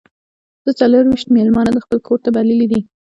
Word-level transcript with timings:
زه 0.65 0.71
څلور 0.79 1.03
ویشت 1.07 1.27
میلمانه 1.35 1.71
د 1.73 1.79
خپل 1.85 1.97
کور 2.07 2.19
ته 2.25 2.29
بللي 2.35 2.67
دي. 2.71 2.79